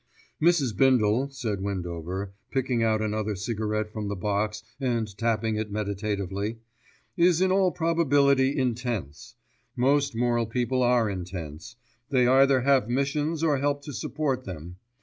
"Mrs. 0.41 0.75
Bindle," 0.75 1.29
said 1.29 1.61
Windover, 1.61 2.31
picking 2.49 2.81
out 2.81 3.03
another 3.03 3.35
cigarette 3.35 3.91
from 3.93 4.07
the 4.07 4.15
box 4.15 4.63
and 4.79 5.15
tapping 5.15 5.57
it 5.57 5.71
meditatively, 5.71 6.57
"is 7.15 7.39
in 7.39 7.51
all 7.51 7.71
probability 7.71 8.57
intense. 8.57 9.35
Most 9.75 10.15
moral 10.15 10.47
people 10.47 10.81
are 10.81 11.07
intense. 11.07 11.75
They 12.09 12.25
either 12.25 12.61
have 12.61 12.89
missions 12.89 13.43
or 13.43 13.59
help 13.59 13.83
to 13.83 13.93
support 13.93 14.43
them. 14.43 14.77